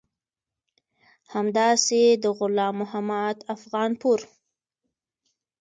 همداسې 1.33 2.01
د 2.23 2.25
غلام 2.37 2.73
محمد 2.81 3.37
افغانپور 3.55 4.19